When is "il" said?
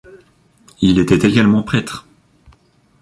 0.81-0.97